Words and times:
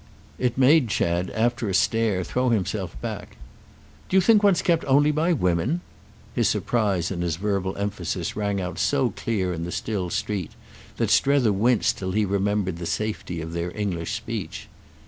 It 0.39 0.57
made 0.57 0.87
Chad, 0.89 1.29
after 1.29 1.69
a 1.69 1.75
stare, 1.75 2.23
throw 2.23 2.49
himself 2.49 2.99
back. 3.01 3.37
"Do 4.09 4.17
you 4.17 4.21
think 4.21 4.41
one's 4.41 4.63
kept 4.63 4.83
only 4.85 5.11
by 5.11 5.31
women?" 5.31 5.81
His 6.33 6.49
surprise 6.49 7.11
and 7.11 7.21
his 7.21 7.35
verbal 7.35 7.77
emphasis 7.77 8.35
rang 8.35 8.59
out 8.59 8.79
so 8.79 9.11
clear 9.11 9.53
in 9.53 9.63
the 9.63 9.71
still 9.71 10.09
street 10.09 10.53
that 10.97 11.11
Strether 11.11 11.53
winced 11.53 11.99
till 11.99 12.13
he 12.13 12.25
remembered 12.25 12.77
the 12.77 12.87
safety 12.87 13.41
of 13.41 13.53
their 13.53 13.69
English 13.77 14.13
speech. 14.13 14.67